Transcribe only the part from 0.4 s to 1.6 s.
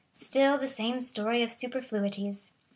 the same story of